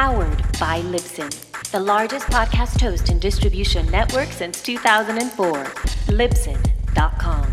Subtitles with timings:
[0.00, 1.28] Powered by Libsyn,
[1.72, 5.64] the largest podcast host and distribution network since 2004.
[6.16, 7.52] Libsyn.com.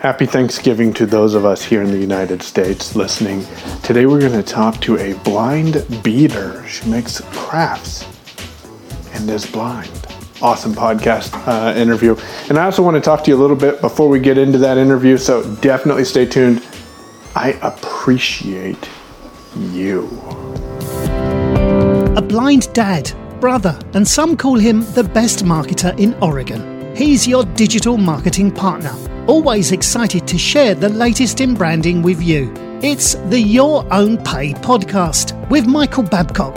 [0.00, 3.44] Happy Thanksgiving to those of us here in the United States listening.
[3.84, 6.66] Today we're going to talk to a blind beater.
[6.66, 8.04] She makes crafts
[9.12, 10.08] and is blind.
[10.42, 12.16] Awesome podcast uh, interview.
[12.48, 14.58] And I also want to talk to you a little bit before we get into
[14.58, 16.60] that interview, so definitely stay tuned.
[17.36, 18.88] I appreciate
[19.56, 20.08] you.
[22.16, 26.94] A blind dad, brother, and some call him the best marketer in Oregon.
[26.94, 28.94] He's your digital marketing partner,
[29.26, 32.52] always excited to share the latest in branding with you.
[32.82, 36.56] It's the Your Own Pay podcast with Michael Babcock.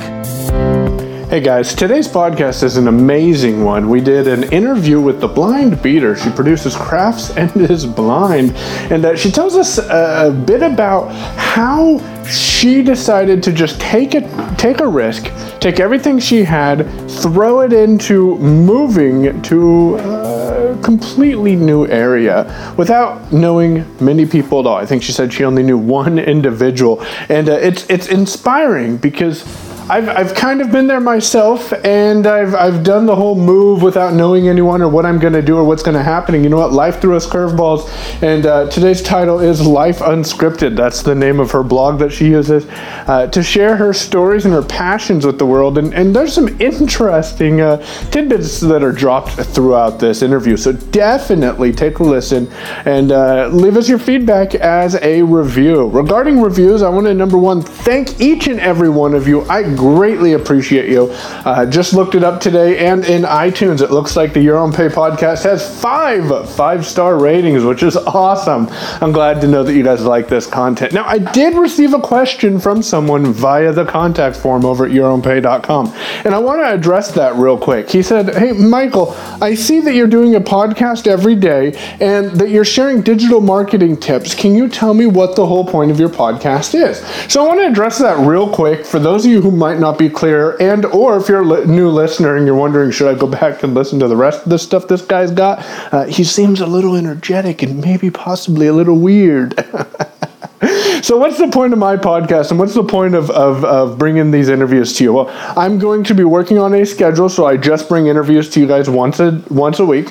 [1.35, 3.89] Hey guys, today's podcast is an amazing one.
[3.89, 6.15] We did an interview with the blind beater.
[6.15, 8.55] She produces crafts and is blind,
[8.89, 14.15] and uh, she tells us a, a bit about how she decided to just take
[14.15, 14.23] it,
[14.57, 15.29] take a risk,
[15.59, 23.85] take everything she had, throw it into moving to a completely new area without knowing
[24.01, 24.77] many people at all.
[24.77, 29.43] I think she said she only knew one individual, and uh, it's it's inspiring because
[29.87, 34.15] I've, I've kind of been there myself, and I've, I've done the whole move without
[34.15, 36.33] knowing anyone or what I'm going to do or what's going to happen.
[36.33, 36.73] And you know what?
[36.73, 37.87] Life threw us curveballs,
[38.23, 40.75] and uh, today's title is Life Unscripted.
[40.75, 44.55] That's the name of her blog that she uses uh, to share her stories and
[44.55, 45.77] her passions with the world.
[45.77, 47.77] And, and there's some interesting uh,
[48.09, 50.57] tidbits that are dropped throughout this interview.
[50.57, 52.51] So definitely take a listen
[52.85, 55.89] and uh, leave us your feedback as a review.
[55.89, 59.43] Regarding reviews, I want to number one thank each and every one of you.
[59.43, 61.09] I greatly appreciate you.
[61.11, 64.71] Uh, just looked it up today, and in iTunes, it looks like the Your Own
[64.71, 68.67] Pay podcast has five five star ratings, which is awesome.
[69.01, 70.93] I'm glad to know that you guys like this content.
[70.93, 75.93] Now, I did receive a question from someone via the contact form over at yourownpay.com,
[76.25, 77.89] and I want to address that real quick.
[77.89, 82.49] He said, Hey, Michael, I see that you're doing a podcast every day and that
[82.49, 84.33] you're sharing digital marketing tips.
[84.35, 86.99] Can you tell me what the whole point of your podcast is?
[87.31, 89.97] So I want to address that real quick for those of you who might not
[89.97, 93.25] be clear, and or if you're a new listener and you're wondering, should I go
[93.25, 95.57] back and listen to the rest of the stuff this guy's got?
[95.91, 99.55] Uh, he seems a little energetic and maybe possibly a little weird.
[101.01, 104.29] so what's the point of my podcast and what's the point of, of, of bringing
[104.29, 105.27] these interviews to you well
[105.57, 108.65] i'm going to be working on a schedule so i just bring interviews to you
[108.65, 110.07] guys once a once a week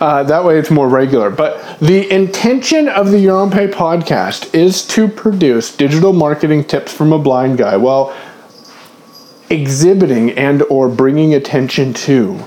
[0.00, 4.52] uh, that way it's more regular but the intention of the your own pay podcast
[4.54, 8.14] is to produce digital marketing tips from a blind guy well
[9.50, 12.38] exhibiting and or bringing attention to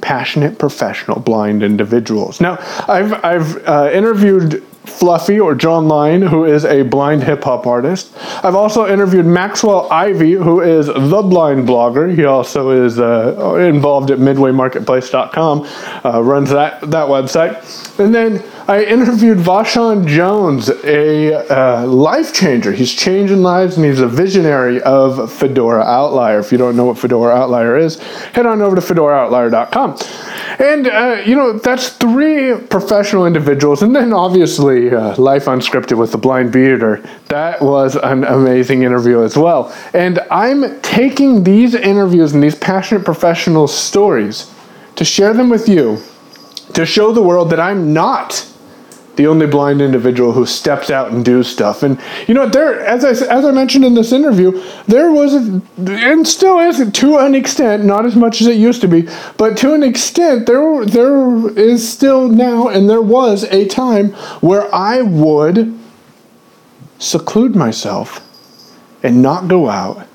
[0.00, 6.64] passionate professional blind individuals now i've i've uh, interviewed Fluffy or John Line, who is
[6.66, 8.12] a blind hip hop artist.
[8.44, 12.14] I've also interviewed Maxwell Ivy, who is the blind blogger.
[12.14, 15.66] He also is uh, involved at MidwayMarketplace.com,
[16.04, 17.98] uh, runs that that website.
[17.98, 22.72] And then I interviewed Vashon Jones, a uh, life changer.
[22.72, 26.38] He's changing lives and he's a visionary of Fedora Outlier.
[26.38, 27.98] If you don't know what Fedora Outlier is,
[28.32, 29.98] head on over to fedoraoutlier.com.
[30.58, 33.82] And, uh, you know, that's three professional individuals.
[33.82, 37.06] And then obviously, uh, Life Unscripted with the Blind Beater.
[37.28, 39.76] That was an amazing interview as well.
[39.92, 44.50] And I'm taking these interviews and these passionate professional stories
[44.96, 46.02] to share them with you
[46.72, 48.50] to show the world that I'm not
[49.16, 51.82] the only blind individual who steps out and do stuff.
[51.82, 55.62] And you know, there, as I as I mentioned in this interview, there was, a,
[55.78, 59.56] and still is to an extent, not as much as it used to be, but
[59.58, 64.10] to an extent, there there is still now, and there was a time
[64.40, 65.78] where I would
[66.98, 68.20] seclude myself
[69.02, 70.08] and not go out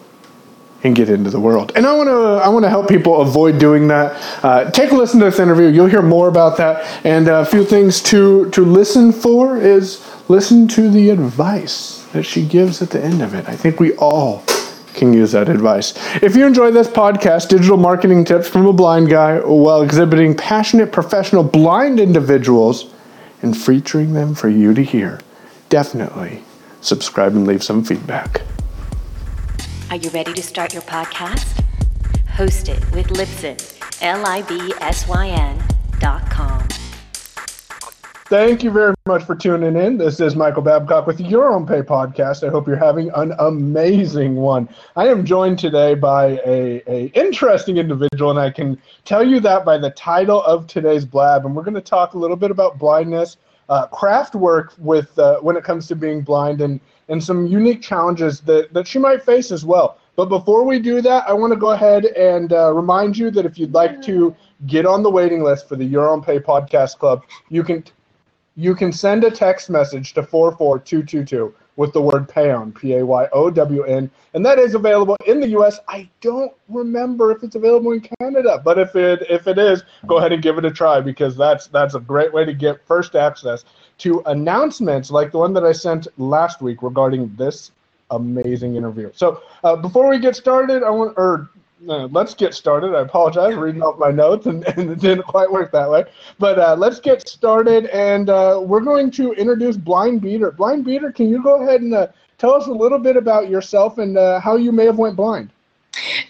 [0.84, 1.72] and get into the world.
[1.76, 4.44] And I want to I want to help people avoid doing that.
[4.44, 5.68] Uh, take a listen to this interview.
[5.68, 7.06] You'll hear more about that.
[7.06, 12.46] And a few things to to listen for is listen to the advice that she
[12.46, 13.48] gives at the end of it.
[13.48, 14.44] I think we all
[14.94, 15.94] can use that advice.
[16.22, 20.92] If you enjoy this podcast, digital marketing tips from a blind guy while exhibiting passionate
[20.92, 22.94] professional blind individuals
[23.42, 25.20] and featuring them for you to hear,
[25.70, 26.44] definitely
[26.82, 28.42] subscribe and leave some feedback.
[29.89, 31.63] Are you ready to start your podcast?
[32.27, 33.57] Host it with Libsyn,
[34.03, 35.63] L I B S Y N
[36.00, 36.62] dot com.
[38.27, 39.97] Thank you very much for tuning in.
[39.97, 42.47] This is Michael Babcock with Your Own Pay Podcast.
[42.47, 44.69] I hope you're having an amazing one.
[44.95, 49.65] I am joined today by a, a interesting individual, and I can tell you that
[49.65, 51.47] by the title of today's blab.
[51.47, 53.38] And we're going to talk a little bit about blindness,
[53.69, 57.81] uh, craft work with uh, when it comes to being blind and and some unique
[57.81, 59.98] challenges that that she might face as well.
[60.16, 63.45] But before we do that, I want to go ahead and uh, remind you that
[63.45, 64.36] if you'd like to
[64.68, 67.83] get on the waiting list for the Your Own Pay Podcast Club, you can
[68.56, 73.28] you can send a text message to 44222 with the word payown, P A Y
[73.31, 75.80] O W N, and that is available in the US.
[75.88, 80.18] I don't remember if it's available in Canada, but if it if it is, go
[80.18, 83.16] ahead and give it a try because that's that's a great way to get first
[83.16, 83.64] access
[84.00, 87.72] to announcements like the one that I sent last week regarding this
[88.12, 89.10] amazing interview.
[89.16, 91.50] So uh, before we get started, I want or
[91.88, 92.96] uh, let's get started.
[92.96, 96.06] I apologize reading off my notes and, and it didn't quite work that way.
[96.38, 100.52] But uh, let's get started, and uh, we're going to introduce Blind Beater.
[100.52, 103.98] Blind Beater, can you go ahead and uh, tell us a little bit about yourself
[103.98, 105.50] and uh, how you may have went blind?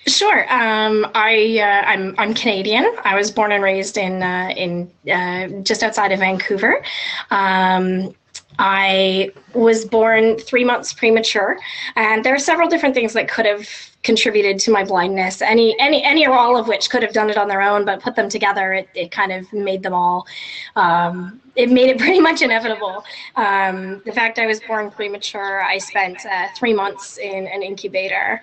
[0.08, 0.52] Sure.
[0.52, 2.96] Um, I uh, I'm I'm Canadian.
[3.04, 6.82] I was born and raised in uh, in uh, just outside of Vancouver.
[7.30, 8.16] Um,
[8.58, 11.58] I was born three months premature,
[11.96, 13.68] and there are several different things that could have
[14.04, 15.42] contributed to my blindness.
[15.42, 18.02] Any, any, any or all of which could have done it on their own, but
[18.02, 20.26] put them together, it, it kind of made them all.
[20.76, 23.04] Um, it made it pretty much inevitable.
[23.36, 28.42] Um, the fact I was born premature, I spent uh, three months in an incubator,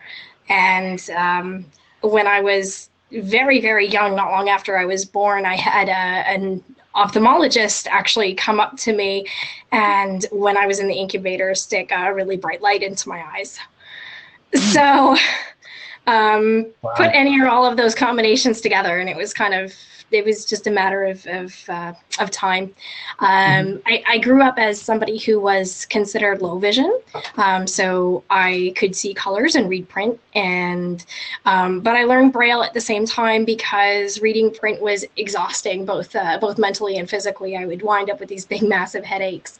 [0.48, 1.66] and um,
[2.02, 5.92] when I was very, very young, not long after I was born, I had a,
[5.92, 6.62] an
[6.96, 9.26] ophthalmologist actually come up to me
[9.72, 13.58] and when I was in the incubator stick a really bright light into my eyes.
[14.54, 15.16] So
[16.06, 16.92] um, wow.
[16.96, 19.72] put any or all of those combinations together, and it was kind of
[20.12, 22.74] it was just a matter of of, uh, of time.
[23.18, 23.78] Um, mm-hmm.
[23.86, 27.00] I, I, grew up as somebody who was considered low vision,
[27.36, 31.04] um, so I could see colors and read print, and
[31.44, 36.14] um, but I learned Braille at the same time because reading print was exhausting, both
[36.14, 37.56] uh, both mentally and physically.
[37.56, 39.58] I would wind up with these big, massive headaches.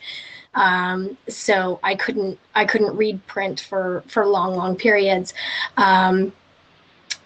[0.56, 5.34] Um, so I couldn't I couldn't read print for for long long periods.
[5.76, 6.32] Um,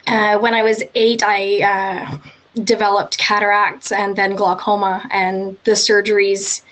[0.07, 2.19] uh, when I was eight, I uh,
[2.65, 6.63] developed cataracts and then glaucoma, and the surgeries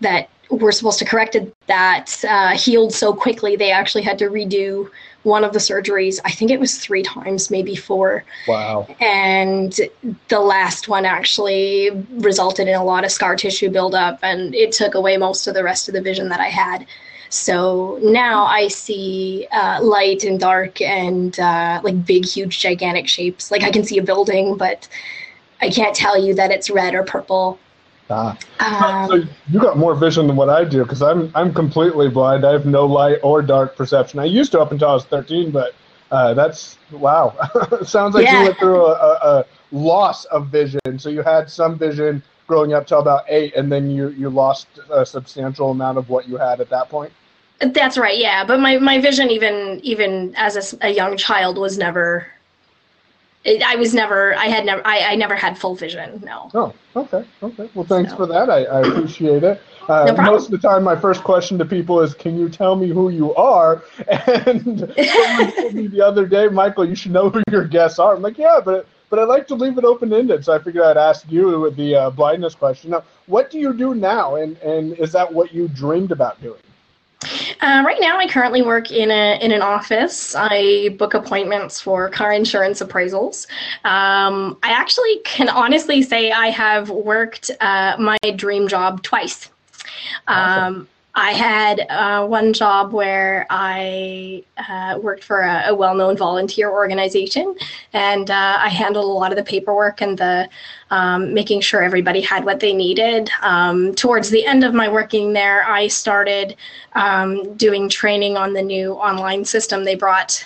[0.00, 4.26] that were supposed to correct it that uh, healed so quickly they actually had to
[4.26, 4.90] redo
[5.22, 6.20] one of the surgeries.
[6.24, 8.24] I think it was three times, maybe four.
[8.48, 8.86] Wow.
[9.00, 9.78] And
[10.28, 14.94] the last one actually resulted in a lot of scar tissue buildup, and it took
[14.94, 16.86] away most of the rest of the vision that I had.
[17.32, 23.50] So now I see uh, light and dark and uh, like big, huge, gigantic shapes.
[23.50, 24.86] Like I can see a building, but
[25.62, 27.58] I can't tell you that it's red or purple.
[28.12, 29.04] Ah.
[29.04, 32.44] Um, so you got more vision than what I do because I'm I'm completely blind.
[32.44, 34.18] I have no light or dark perception.
[34.20, 35.74] I used to up until I was 13, but
[36.10, 37.34] uh, that's wow.
[37.84, 38.40] Sounds like yeah.
[38.40, 40.98] you went through a, a, a, loss of vision.
[40.98, 44.68] So you had some vision growing up till about eight, and then you you lost
[44.90, 47.12] a substantial amount of what you had at that point.
[47.60, 48.18] That's right.
[48.18, 52.26] Yeah, but my, my vision even even as a, a young child was never
[53.44, 56.20] I was never, I had never, I, I never had full vision.
[56.24, 56.50] No.
[56.54, 57.24] Oh, okay.
[57.42, 57.68] Okay.
[57.74, 58.16] Well, thanks so.
[58.16, 58.48] for that.
[58.48, 59.60] I, I appreciate it.
[59.88, 62.76] Uh, no most of the time, my first question to people is, "Can you tell
[62.76, 67.30] me who you are?" And someone told me the other day, Michael, you should know
[67.30, 68.14] who your guests are.
[68.14, 70.84] I'm like, yeah, but but I like to leave it open ended, so I figured
[70.84, 72.90] I'd ask you with the uh, blindness question.
[72.90, 76.60] Now, what do you do now, and and is that what you dreamed about doing?
[77.60, 80.34] Uh, right now, I currently work in a in an office.
[80.36, 83.46] I book appointments for car insurance appraisals.
[83.84, 89.50] Um, I actually can honestly say I have worked uh, my dream job twice.
[90.28, 90.74] Awesome.
[90.74, 96.70] Um, I had uh, one job where I uh, worked for a, a, well-known volunteer
[96.70, 97.54] organization,
[97.92, 100.48] and uh, I handled a lot of the paperwork and the
[100.90, 103.28] um, making sure everybody had what they needed.
[103.42, 106.56] Um, towards the end of my working there, I started
[106.94, 110.42] um, doing training on the new online system they brought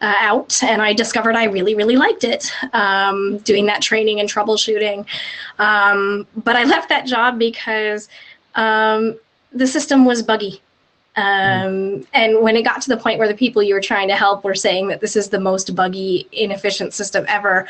[0.00, 4.28] uh, out, and I discovered I really, really liked it, um, doing that training and
[4.28, 5.06] troubleshooting.
[5.60, 8.08] Um, but I left that job because
[8.56, 9.16] um,
[9.52, 10.60] the system was buggy.
[11.16, 14.16] Um, and when it got to the point where the people you were trying to
[14.16, 17.68] help were saying that this is the most buggy, inefficient system ever,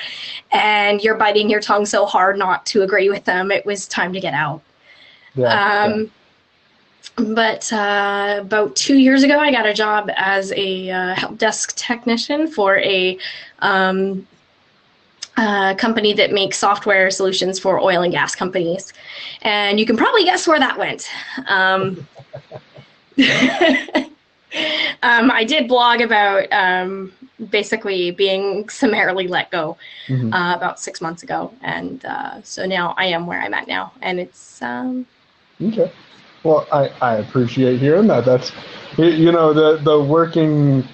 [0.52, 4.12] and you're biting your tongue so hard not to agree with them, it was time
[4.12, 4.60] to get out.
[5.34, 6.06] Yeah, um, yeah.
[7.34, 11.74] But uh, about two years ago, I got a job as a uh, help desk
[11.76, 13.18] technician for a
[13.60, 14.26] um,
[15.40, 18.92] uh, company that makes software solutions for oil and gas companies.
[19.40, 21.08] And you can probably guess where that went.
[21.46, 22.06] Um,
[25.02, 27.12] um, I did blog about um,
[27.48, 29.78] basically being summarily let go
[30.08, 30.30] mm-hmm.
[30.30, 31.54] uh, about six months ago.
[31.62, 33.92] And uh, so now I am where I'm at now.
[34.02, 34.60] And it's.
[34.60, 35.06] Um,
[35.62, 35.90] okay.
[36.42, 38.26] Well, I, I appreciate hearing that.
[38.26, 38.52] That's
[38.98, 40.86] you know the the working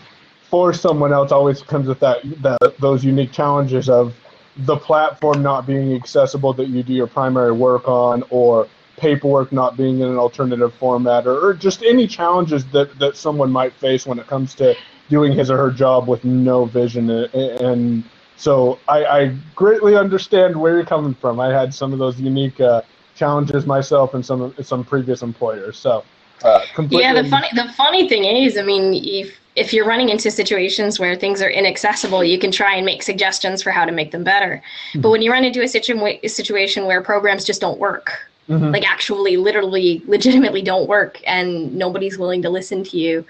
[0.50, 4.12] for someone else always comes with that that those unique challenges of
[4.58, 9.76] the platform not being accessible that you do your primary work on or paperwork not
[9.76, 14.06] being in an alternative format or, or just any challenges that, that someone might face
[14.06, 14.74] when it comes to
[15.10, 18.04] doing his or her job with no vision and
[18.36, 21.40] so I, I greatly understand where you're coming from.
[21.40, 22.82] I had some of those unique uh,
[23.14, 25.78] challenges myself and some some previous employers.
[25.78, 26.04] So
[26.44, 30.30] uh, yeah, the funny the funny thing is, I mean, if if you're running into
[30.30, 34.10] situations where things are inaccessible, you can try and make suggestions for how to make
[34.10, 34.62] them better.
[34.90, 35.00] Mm-hmm.
[35.00, 38.12] But when you run into a, situ- a situation where programs just don't work,
[38.48, 38.70] mm-hmm.
[38.70, 43.24] like actually, literally, legitimately don't work, and nobody's willing to listen to you,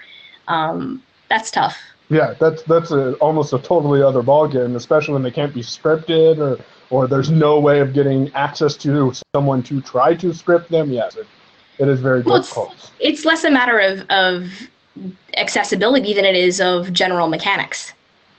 [0.49, 1.77] um, that's tough.
[2.09, 6.37] Yeah, that's that's a, almost a totally other ballgame, especially when they can't be scripted
[6.39, 10.89] or or there's no way of getting access to someone to try to script them.
[10.89, 11.27] Yes, it,
[11.79, 12.73] it is very well, difficult.
[12.73, 14.51] It's, it's less a matter of, of
[15.35, 17.93] accessibility than it is of general mechanics.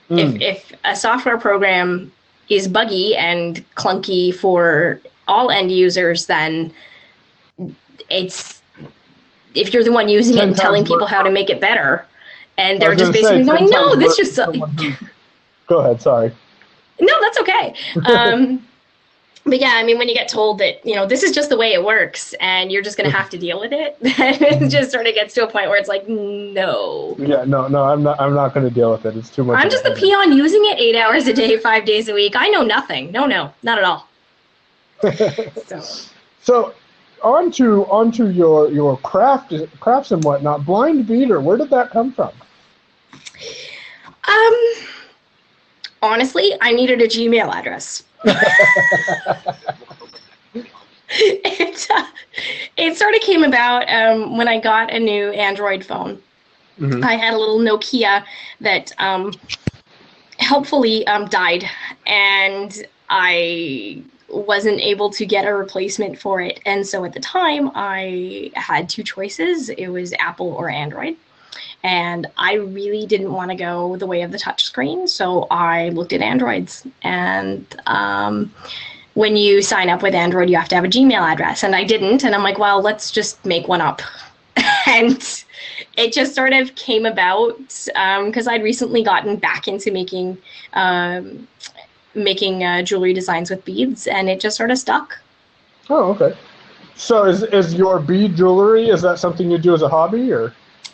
[0.09, 0.41] Mm.
[0.41, 2.11] If, if a software program
[2.49, 6.73] is buggy and clunky for all end users, then
[8.09, 8.61] it's
[9.55, 12.05] if you're the one using it and telling people how to make it better,
[12.57, 14.35] and they're just basically say, going, "No, this just."
[15.67, 16.01] Go ahead.
[16.01, 16.31] Sorry.
[16.99, 17.73] No, that's okay.
[18.05, 18.65] Um,
[19.49, 21.57] but yeah, I mean, when you get told that you know this is just the
[21.57, 24.69] way it works, and you're just going to have to deal with it, then it
[24.69, 27.15] just sort of gets to a point where it's like, no.
[27.17, 28.19] Yeah, no, no, I'm not.
[28.19, 29.15] I'm not going to deal with it.
[29.15, 29.57] It's too much.
[29.57, 32.33] I'm just the peon using it eight hours a day, five days a week.
[32.35, 33.11] I know nothing.
[33.11, 34.07] No, no, not at all.
[35.65, 35.81] so.
[36.41, 36.73] so,
[37.23, 40.65] on to on to your your craft crafts and whatnot.
[40.65, 42.31] Blind beater, where did that come from?
[44.27, 44.55] Um,
[46.01, 48.03] honestly, I needed a Gmail address.
[51.09, 52.05] It, uh,
[52.77, 56.21] it sort of came about um, when I got a new Android phone.
[56.79, 57.03] Mm-hmm.
[57.03, 58.23] I had a little Nokia
[58.61, 59.33] that um,
[60.37, 61.69] helpfully um, died,
[62.07, 66.59] and I wasn't able to get a replacement for it.
[66.65, 71.17] And so at the time, I had two choices it was Apple or Android.
[71.83, 76.11] And I really didn't want to go the way of the touchscreen, so I looked
[76.11, 76.85] at Androids.
[77.03, 78.53] And um,
[79.13, 81.85] when you sign up with Android, you have to have a Gmail address, and I
[81.85, 82.23] didn't.
[82.25, 84.01] And I'm like, well, let's just make one up.
[84.87, 85.45] and
[85.97, 90.37] it just sort of came about because um, I'd recently gotten back into making
[90.73, 91.47] um,
[92.15, 95.17] making uh, jewelry designs with beads, and it just sort of stuck.
[95.89, 96.37] Oh, okay.
[96.95, 98.89] So is is your bead jewelry?
[98.89, 100.53] Is that something you do as a hobby, or?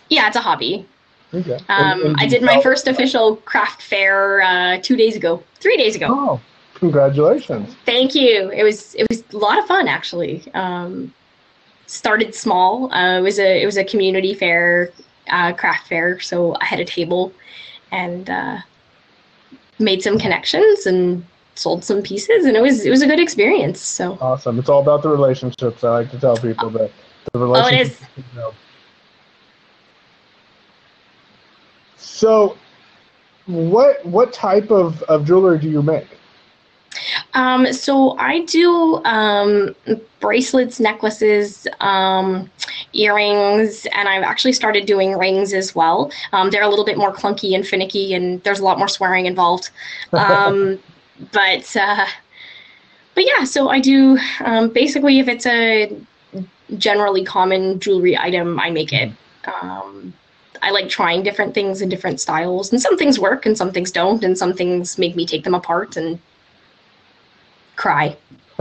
[0.10, 0.88] Yeah, it's a hobby.
[1.34, 1.56] Okay.
[1.68, 5.76] Um, and, and I did my first official craft fair uh, two days ago, three
[5.78, 6.08] days ago.
[6.10, 6.42] Oh,
[6.76, 7.76] congratulations!
[7.86, 8.50] Thank you.
[8.52, 10.44] It was it was a lot of fun actually.
[10.54, 11.14] Um,
[11.88, 12.94] started small.
[12.94, 14.92] Uh, it was a it was a community fair,
[15.30, 16.20] uh, craft fair.
[16.20, 17.34] So I had a table,
[17.92, 18.60] and uh,
[19.80, 23.82] made some connections and sold some pieces, and it was it was a good experience.
[23.82, 24.60] So awesome!
[24.60, 25.84] It's all about the relationships.
[25.84, 26.92] I like to tell people that
[27.34, 28.00] the relationships.
[28.02, 28.56] Oh, it is.
[32.16, 32.56] So,
[33.46, 36.08] what what type of, of jewelry do you make?
[37.34, 39.76] Um, so I do um,
[40.22, 42.50] bracelets, necklaces, um,
[42.94, 46.10] earrings, and I've actually started doing rings as well.
[46.32, 49.26] Um, they're a little bit more clunky and finicky, and there's a lot more swearing
[49.26, 49.72] involved.
[50.14, 50.80] Um,
[51.34, 52.06] but uh,
[53.14, 55.94] but yeah, so I do um, basically if it's a
[56.78, 59.12] generally common jewelry item, I make it.
[60.66, 63.92] I like trying different things in different styles, and some things work and some things
[63.92, 66.20] don't, and some things make me take them apart and
[67.76, 68.18] cry.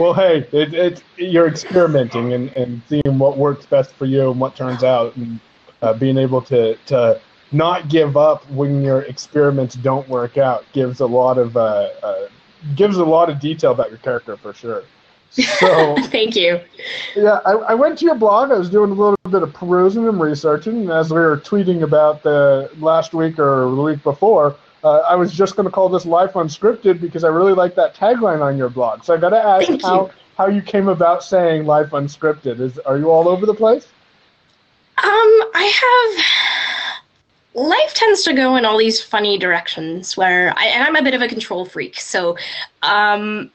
[0.00, 4.40] well, hey, it, it, you're experimenting and, and seeing what works best for you and
[4.40, 5.38] what turns out, and
[5.82, 7.20] uh, being able to, to
[7.52, 12.28] not give up when your experiments don't work out gives a lot of uh, uh,
[12.74, 14.82] gives a lot of detail about your character for sure.
[15.36, 16.60] So thank you.
[17.14, 18.50] Yeah, I, I, went to your blog.
[18.50, 21.82] I was doing a little bit of perusing and researching, and as we were tweeting
[21.82, 25.90] about the last week or the week before, uh, I was just going to call
[25.90, 29.04] this "Life Unscripted" because I really like that tagline on your blog.
[29.04, 30.10] So I got to ask thank how you.
[30.38, 33.88] how you came about saying "Life Unscripted." Is are you all over the place?
[34.98, 35.04] Um,
[35.54, 36.24] I have.
[37.54, 41.14] Life tends to go in all these funny directions where I, and I'm a bit
[41.14, 41.98] of a control freak.
[41.98, 42.36] So,
[42.82, 43.50] um,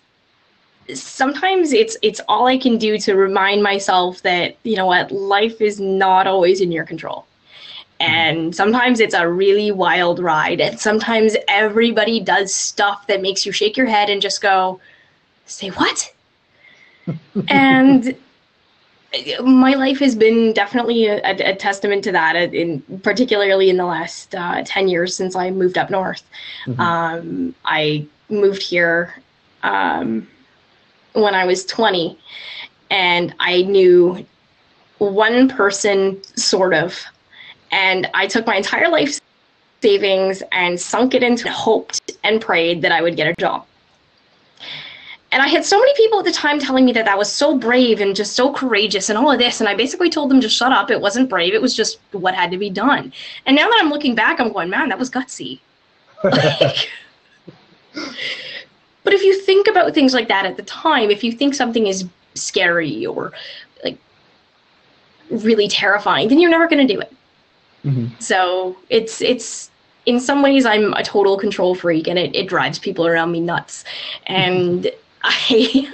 [0.94, 5.62] sometimes it's it's all I can do to remind myself that you know what life
[5.62, 7.26] is not always in your control.
[8.00, 13.52] And sometimes it's a really wild ride, and sometimes everybody does stuff that makes you
[13.52, 14.80] shake your head and just go,
[15.46, 16.12] "Say what?"
[17.48, 18.16] and
[19.44, 23.86] my life has been definitely a, a, testament to that, uh, in particularly in the
[23.86, 26.24] last uh, ten years since I moved up north.
[26.66, 26.82] Mm-hmm.
[26.82, 29.14] Um, I moved here
[29.64, 30.28] um,
[31.14, 32.18] when I was twenty,
[32.90, 34.26] and I knew
[34.98, 37.00] one person, sort of,
[37.72, 39.20] and I took my entire life
[39.82, 43.66] savings and sunk it into hoped and prayed that I would get a job.
[45.32, 47.58] And I had so many people at the time telling me that that was so
[47.58, 49.62] brave and just so courageous and all of this.
[49.62, 50.92] And I basically told them to shut up.
[50.92, 51.54] It wasn't brave.
[51.54, 53.14] It was just what had to be done.
[53.46, 55.62] And now that I'm looking back, I'm going, man, that was gutsy.
[56.24, 56.90] like,
[59.12, 61.86] but if you think about things like that at the time, if you think something
[61.86, 63.34] is scary or
[63.84, 63.98] like
[65.30, 67.14] really terrifying, then you're never going to do it.
[67.84, 68.06] Mm-hmm.
[68.20, 69.70] So it's it's
[70.06, 73.42] in some ways I'm a total control freak and it, it drives people around me
[73.42, 73.84] nuts.
[74.28, 74.90] And
[75.24, 75.92] I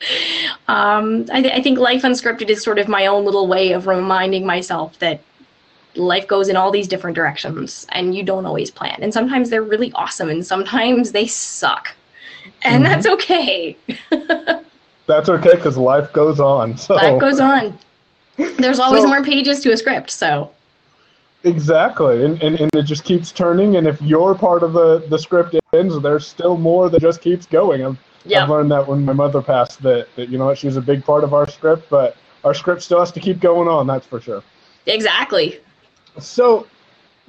[0.68, 3.88] um, I, th- I think life unscripted is sort of my own little way of
[3.88, 5.20] reminding myself that
[5.96, 9.00] life goes in all these different directions and you don't always plan.
[9.00, 11.96] And sometimes they're really awesome and sometimes they suck.
[12.62, 12.92] And mm-hmm.
[12.92, 13.76] that's okay.
[15.06, 16.76] that's okay because life goes on.
[16.76, 17.78] So life goes on.
[18.58, 20.50] There's always so, more pages to a script, so
[21.42, 23.76] Exactly, and, and, and it just keeps turning.
[23.76, 27.46] And if your part of the, the script ends, there's still more that just keeps
[27.46, 27.84] going.
[27.84, 28.42] I've, yep.
[28.42, 30.82] I've learned that when my mother passed, that, that you know what, she was a
[30.82, 33.86] big part of our script, but our script still has to keep going on.
[33.86, 34.42] That's for sure.
[34.84, 35.60] Exactly.
[36.18, 36.66] So,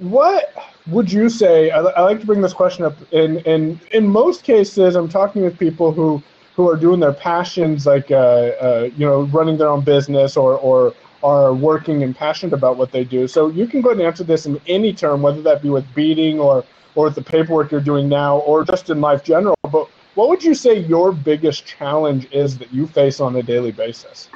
[0.01, 0.53] what
[0.87, 1.69] would you say?
[1.69, 2.95] I, I like to bring this question up.
[3.11, 6.21] In in in most cases, I'm talking with people who
[6.55, 10.57] who are doing their passions, like uh, uh, you know, running their own business or
[10.57, 10.93] or
[11.23, 13.27] are working and passionate about what they do.
[13.27, 16.39] So you can go and answer this in any term, whether that be with beading
[16.39, 16.65] or
[16.95, 19.55] or with the paperwork you're doing now, or just in life general.
[19.71, 23.71] But what would you say your biggest challenge is that you face on a daily
[23.71, 24.29] basis?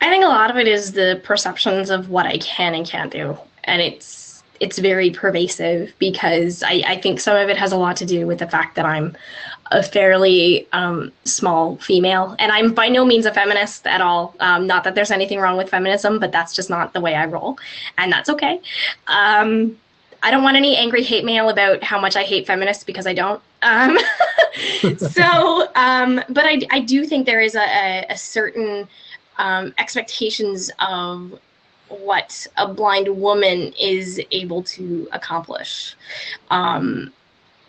[0.00, 3.10] I think a lot of it is the perceptions of what I can and can't
[3.10, 3.36] do,
[3.68, 7.96] and it's it's very pervasive because I, I think some of it has a lot
[7.98, 9.16] to do with the fact that I'm
[9.70, 14.34] a fairly um, small female, and I'm by no means a feminist at all.
[14.40, 17.26] Um, not that there's anything wrong with feminism, but that's just not the way I
[17.26, 17.58] roll,
[17.98, 18.60] and that's okay.
[19.06, 19.78] Um,
[20.22, 23.14] I don't want any angry hate mail about how much I hate feminists because I
[23.14, 23.40] don't.
[23.62, 23.98] Um,
[24.96, 28.88] so, um, but I, I do think there is a, a, certain
[29.36, 31.38] um, expectations of
[31.88, 35.94] what a blind woman is able to accomplish.
[36.50, 37.12] Um,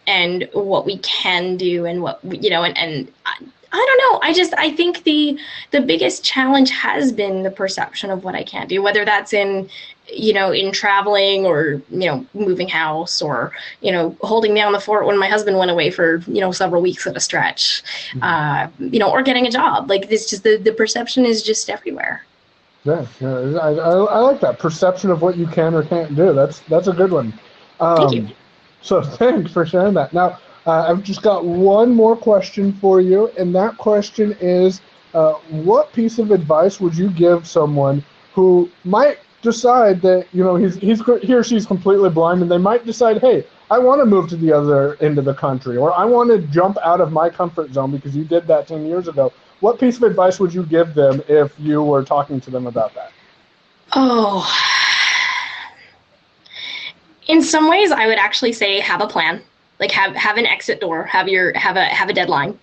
[0.08, 3.36] and what we can do and what you know and, and I,
[3.72, 4.28] I don't know.
[4.28, 5.38] I just i think the
[5.72, 9.70] the biggest challenge has been the perception of what i can do whether that's in
[10.12, 13.52] you know in traveling or you know moving house or
[13.82, 16.82] you know holding down the fort when my husband went away for you know several
[16.82, 18.24] weeks at a stretch mm-hmm.
[18.24, 19.90] uh, you know or getting a job.
[19.90, 22.26] Like this just the, the perception is just everywhere
[22.84, 26.34] yeah, yeah I, I, I, like that perception of what you can or can't do.
[26.34, 27.34] That's that's a good one.
[27.80, 28.36] Um, Thank you.
[28.82, 30.14] So thanks for sharing that.
[30.14, 34.82] Now uh, I've just got one more question for you, and that question is,
[35.14, 40.56] uh, what piece of advice would you give someone who might decide that you know
[40.56, 44.06] he's he's he or she's completely blind, and they might decide, hey, I want to
[44.06, 47.12] move to the other end of the country, or I want to jump out of
[47.12, 50.54] my comfort zone because you did that ten years ago what piece of advice would
[50.54, 53.12] you give them if you were talking to them about that?
[53.94, 54.48] Oh,
[57.28, 59.42] in some ways, I would actually say have a plan.
[59.80, 61.04] Like have have an exit door.
[61.04, 62.60] Have your have a have a deadline.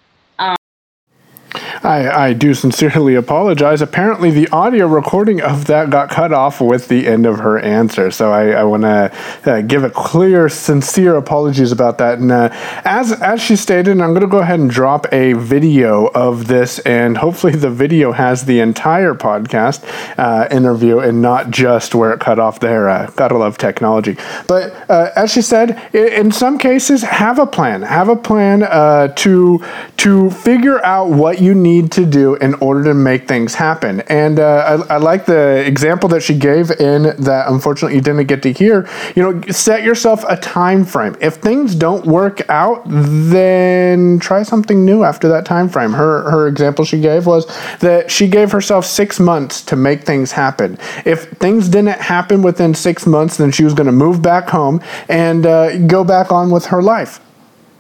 [1.87, 3.81] I, I do sincerely apologize.
[3.81, 8.11] Apparently, the audio recording of that got cut off with the end of her answer.
[8.11, 12.19] So I, I want to uh, give a clear, sincere apologies about that.
[12.19, 12.49] And uh,
[12.85, 16.81] as as she stated, I'm going to go ahead and drop a video of this,
[16.81, 19.85] and hopefully the video has the entire podcast
[20.19, 22.89] uh, interview and not just where it cut off there.
[22.89, 24.17] Uh, gotta love technology.
[24.49, 27.83] But uh, as she said, in some cases, have a plan.
[27.83, 29.65] Have a plan uh, to
[29.99, 34.01] to figure out what you need need to do in order to make things happen.
[34.03, 38.27] And uh, I, I, like the example that she gave in that unfortunately you didn't
[38.27, 38.89] get to hear.
[39.15, 41.17] You know, set yourself a time frame.
[41.21, 45.93] If things don't work out, then try something new after that time frame.
[45.93, 47.47] Her her example she gave was
[47.79, 50.79] that she gave herself six months to make things happen.
[51.05, 54.81] If things didn't happen within six months, then she was going to move back home
[55.09, 57.21] and uh, go back on with her life.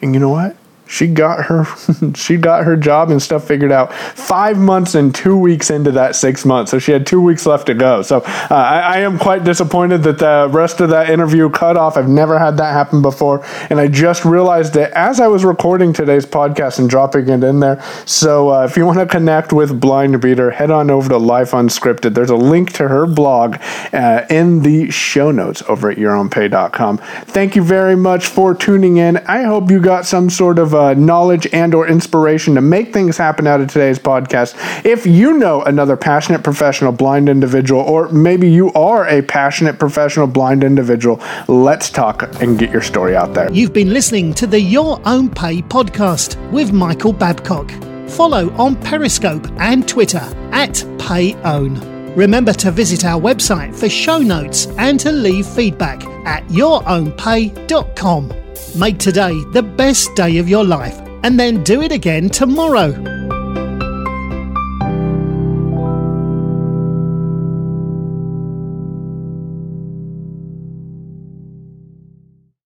[0.03, 0.57] And you know what?
[0.87, 1.65] She got her
[2.15, 6.17] she got her job and stuff figured out five months and two weeks into that
[6.17, 6.71] six months.
[6.71, 8.03] So she had two weeks left to go.
[8.03, 11.97] So uh, I, I, am quite disappointed that the rest of that interview cut off.
[11.97, 13.45] I've never had that happen before.
[13.71, 17.61] And i just realized it as i was recording today's podcast and dropping it in
[17.61, 21.19] there so uh, if you want to connect with blind beater head on over to
[21.19, 22.15] life unscripted.
[22.15, 23.57] There's a link to her blog
[23.93, 29.17] uh, in the show notes over at yourownpay.com thank you very much for tuning in.
[29.19, 33.17] I hope you got some sort of uh, knowledge and or inspiration to make things
[33.17, 34.55] happen out of today's podcast.
[34.85, 40.27] If you know another passionate professional blind individual, or maybe you are a passionate professional
[40.27, 43.51] blind individual, let's talk and get your story out there.
[43.53, 47.73] You've been listening to the Your Own Pay podcast with Michael Babcock.
[48.09, 51.97] Follow on Periscope and Twitter at PayOwn.
[52.17, 58.46] Remember to visit our website for show notes and to leave feedback at yourownpay.com.
[58.77, 63.16] Make today the best day of your life and then do it again tomorrow.